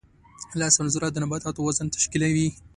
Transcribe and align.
لس 0.59 0.75
عنصره 0.83 1.07
د 1.11 1.15
نباتاتو 1.23 1.65
وزن 1.67 1.87
تشکیلوي. 1.95 2.47